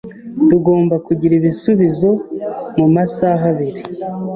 [0.49, 2.09] Tugomba kugira ibisubizo
[2.77, 3.81] mumasaha abiri.